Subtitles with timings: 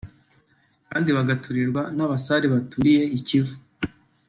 [0.87, 3.55] kandi bagaturirwa n’Abasare baturiye i Kivu